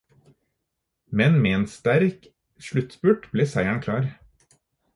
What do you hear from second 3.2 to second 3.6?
ble